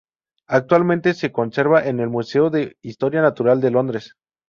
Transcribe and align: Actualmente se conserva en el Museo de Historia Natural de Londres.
Actualmente 0.47 1.13
se 1.13 1.31
conserva 1.31 1.85
en 1.87 1.99
el 1.99 2.09
Museo 2.09 2.49
de 2.49 2.75
Historia 2.81 3.21
Natural 3.21 3.61
de 3.61 3.69
Londres. 3.69 4.15